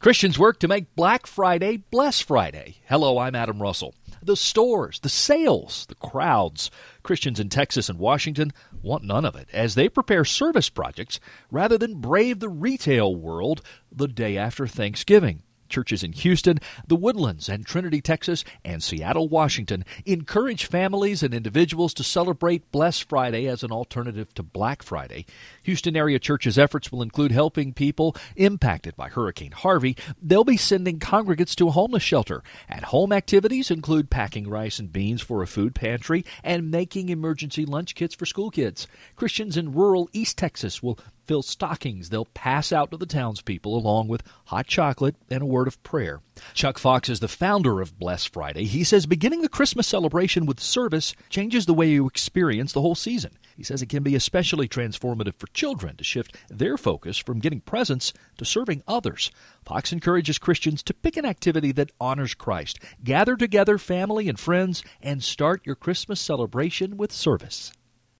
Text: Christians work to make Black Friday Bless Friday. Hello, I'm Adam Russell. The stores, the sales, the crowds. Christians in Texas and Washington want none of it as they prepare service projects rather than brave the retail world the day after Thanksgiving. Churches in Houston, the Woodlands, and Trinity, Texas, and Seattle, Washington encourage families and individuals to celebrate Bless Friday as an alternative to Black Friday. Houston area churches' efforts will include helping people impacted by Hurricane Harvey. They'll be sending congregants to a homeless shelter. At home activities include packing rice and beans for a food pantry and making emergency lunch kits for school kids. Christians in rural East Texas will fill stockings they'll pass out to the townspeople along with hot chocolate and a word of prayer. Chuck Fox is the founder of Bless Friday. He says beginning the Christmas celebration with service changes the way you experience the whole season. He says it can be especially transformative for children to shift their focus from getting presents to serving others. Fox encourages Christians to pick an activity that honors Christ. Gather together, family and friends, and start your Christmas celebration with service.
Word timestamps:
Christians 0.00 0.38
work 0.38 0.60
to 0.60 0.68
make 0.68 0.94
Black 0.94 1.26
Friday 1.26 1.78
Bless 1.78 2.20
Friday. 2.20 2.76
Hello, 2.88 3.18
I'm 3.18 3.34
Adam 3.34 3.60
Russell. 3.60 3.96
The 4.22 4.36
stores, 4.36 5.00
the 5.00 5.08
sales, 5.08 5.86
the 5.88 5.96
crowds. 5.96 6.70
Christians 7.02 7.40
in 7.40 7.48
Texas 7.48 7.88
and 7.88 7.98
Washington 7.98 8.52
want 8.80 9.02
none 9.02 9.24
of 9.24 9.34
it 9.34 9.48
as 9.52 9.74
they 9.74 9.88
prepare 9.88 10.24
service 10.24 10.68
projects 10.68 11.18
rather 11.50 11.76
than 11.76 12.00
brave 12.00 12.38
the 12.38 12.48
retail 12.48 13.12
world 13.12 13.60
the 13.90 14.06
day 14.06 14.38
after 14.38 14.68
Thanksgiving. 14.68 15.42
Churches 15.68 16.02
in 16.02 16.12
Houston, 16.12 16.58
the 16.86 16.96
Woodlands, 16.96 17.48
and 17.48 17.64
Trinity, 17.64 18.00
Texas, 18.00 18.44
and 18.64 18.82
Seattle, 18.82 19.28
Washington 19.28 19.84
encourage 20.06 20.66
families 20.66 21.22
and 21.22 21.34
individuals 21.34 21.94
to 21.94 22.04
celebrate 22.04 22.70
Bless 22.72 22.98
Friday 22.98 23.46
as 23.46 23.62
an 23.62 23.72
alternative 23.72 24.32
to 24.34 24.42
Black 24.42 24.82
Friday. 24.82 25.26
Houston 25.62 25.96
area 25.96 26.18
churches' 26.18 26.58
efforts 26.58 26.90
will 26.90 27.02
include 27.02 27.32
helping 27.32 27.72
people 27.72 28.16
impacted 28.36 28.96
by 28.96 29.08
Hurricane 29.08 29.52
Harvey. 29.52 29.96
They'll 30.20 30.44
be 30.44 30.56
sending 30.56 30.98
congregants 30.98 31.54
to 31.56 31.68
a 31.68 31.72
homeless 31.72 32.02
shelter. 32.02 32.42
At 32.68 32.84
home 32.84 33.12
activities 33.12 33.70
include 33.70 34.10
packing 34.10 34.48
rice 34.48 34.78
and 34.78 34.92
beans 34.92 35.22
for 35.22 35.42
a 35.42 35.46
food 35.46 35.74
pantry 35.74 36.24
and 36.42 36.70
making 36.70 37.08
emergency 37.08 37.64
lunch 37.64 37.94
kits 37.94 38.14
for 38.14 38.26
school 38.26 38.50
kids. 38.50 38.86
Christians 39.16 39.56
in 39.56 39.72
rural 39.72 40.08
East 40.12 40.38
Texas 40.38 40.82
will 40.82 40.98
fill 41.28 41.42
stockings 41.42 42.08
they'll 42.08 42.24
pass 42.24 42.72
out 42.72 42.90
to 42.90 42.96
the 42.96 43.06
townspeople 43.06 43.76
along 43.76 44.08
with 44.08 44.22
hot 44.46 44.66
chocolate 44.66 45.14
and 45.30 45.42
a 45.42 45.46
word 45.46 45.68
of 45.68 45.80
prayer. 45.82 46.20
Chuck 46.54 46.78
Fox 46.78 47.10
is 47.10 47.20
the 47.20 47.28
founder 47.28 47.82
of 47.82 47.98
Bless 47.98 48.24
Friday. 48.24 48.64
He 48.64 48.82
says 48.82 49.04
beginning 49.04 49.42
the 49.42 49.48
Christmas 49.48 49.86
celebration 49.86 50.46
with 50.46 50.58
service 50.58 51.14
changes 51.28 51.66
the 51.66 51.74
way 51.74 51.88
you 51.88 52.06
experience 52.06 52.72
the 52.72 52.80
whole 52.80 52.94
season. 52.94 53.32
He 53.56 53.62
says 53.62 53.82
it 53.82 53.90
can 53.90 54.02
be 54.02 54.14
especially 54.14 54.68
transformative 54.68 55.34
for 55.34 55.48
children 55.48 55.96
to 55.96 56.04
shift 56.04 56.34
their 56.48 56.78
focus 56.78 57.18
from 57.18 57.40
getting 57.40 57.60
presents 57.60 58.14
to 58.38 58.44
serving 58.46 58.82
others. 58.88 59.30
Fox 59.64 59.92
encourages 59.92 60.38
Christians 60.38 60.82
to 60.84 60.94
pick 60.94 61.18
an 61.18 61.26
activity 61.26 61.72
that 61.72 61.92
honors 62.00 62.34
Christ. 62.34 62.78
Gather 63.04 63.36
together, 63.36 63.76
family 63.76 64.28
and 64.28 64.40
friends, 64.40 64.82
and 65.02 65.22
start 65.22 65.66
your 65.66 65.74
Christmas 65.74 66.20
celebration 66.20 66.96
with 66.96 67.12
service. 67.12 67.72